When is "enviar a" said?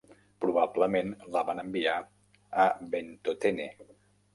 1.67-2.69